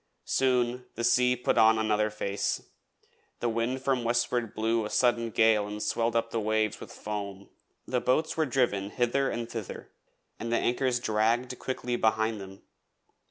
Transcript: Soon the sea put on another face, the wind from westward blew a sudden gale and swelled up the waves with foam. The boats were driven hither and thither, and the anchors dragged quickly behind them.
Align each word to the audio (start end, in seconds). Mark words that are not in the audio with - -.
Soon 0.25 0.85
the 0.95 1.03
sea 1.03 1.35
put 1.35 1.59
on 1.59 1.77
another 1.77 2.09
face, 2.09 2.69
the 3.39 3.47
wind 3.47 3.83
from 3.83 4.03
westward 4.03 4.55
blew 4.55 4.83
a 4.83 4.89
sudden 4.89 5.29
gale 5.29 5.67
and 5.67 5.83
swelled 5.83 6.15
up 6.15 6.31
the 6.31 6.39
waves 6.39 6.79
with 6.79 6.91
foam. 6.91 7.49
The 7.85 8.01
boats 8.01 8.35
were 8.35 8.47
driven 8.47 8.89
hither 8.89 9.29
and 9.29 9.47
thither, 9.47 9.91
and 10.39 10.51
the 10.51 10.57
anchors 10.57 10.99
dragged 10.99 11.59
quickly 11.59 11.97
behind 11.97 12.41
them. 12.41 12.63